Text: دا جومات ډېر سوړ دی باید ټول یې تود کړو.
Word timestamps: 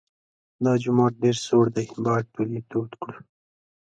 دا 0.63 0.73
جومات 0.83 1.13
ډېر 1.23 1.35
سوړ 1.45 1.65
دی 1.75 1.85
باید 2.05 2.25
ټول 2.33 2.49
یې 2.55 2.61
تود 2.71 2.91
کړو. 3.01 3.17